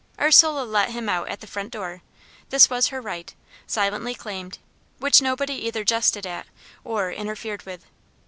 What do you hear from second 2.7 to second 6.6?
was her right, silently claimed, which nobody either jested at